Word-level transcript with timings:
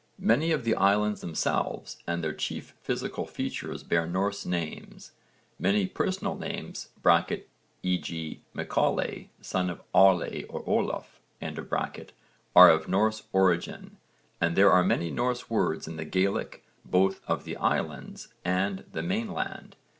Many 0.17 0.51
of 0.51 0.63
the 0.63 0.73
islands 0.73 1.21
themselves 1.21 1.97
and 2.07 2.23
their 2.23 2.33
chief 2.33 2.73
physical 2.81 3.27
features 3.27 3.83
bear 3.83 4.07
Norse 4.07 4.47
names, 4.47 5.11
many 5.59 5.85
personal 5.85 6.35
names 6.35 6.89
(e.g. 7.83 8.41
MacAulay, 8.55 9.29
son 9.41 9.69
of 9.69 9.83
Aulay 9.93 10.47
or 10.49 10.63
Olaf) 10.67 11.19
are 12.55 12.69
of 12.71 12.87
Norse 12.87 13.23
origin, 13.31 13.97
and 14.41 14.55
there 14.55 14.71
are 14.71 14.83
many 14.83 15.11
Norse 15.11 15.51
words 15.51 15.87
in 15.87 15.97
the 15.97 16.05
Gaelic 16.05 16.65
both 16.83 17.21
of 17.27 17.43
the 17.43 17.55
islands, 17.57 18.29
and 18.43 18.85
the 18.91 19.03
mainland. 19.03 19.75